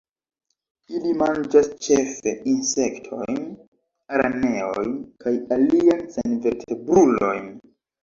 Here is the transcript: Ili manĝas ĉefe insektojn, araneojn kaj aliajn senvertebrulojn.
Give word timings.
Ili 0.99 1.11
manĝas 1.19 1.69
ĉefe 1.87 2.33
insektojn, 2.55 3.39
araneojn 4.19 4.99
kaj 5.23 5.37
aliajn 5.61 6.05
senvertebrulojn. 6.19 7.51